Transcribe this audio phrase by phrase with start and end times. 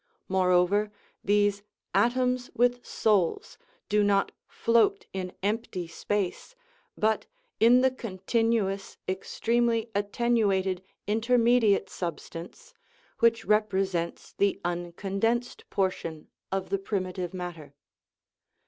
[0.27, 0.91] Moreover,
[1.23, 1.61] these"
[2.07, 6.55] atoms with souls" do not float in empty space,
[6.97, 7.27] but
[7.59, 12.73] in the continuous, extremely attenuated intermediate substance,
[13.19, 17.75] which represents the uncondensed portion of the primitive matter.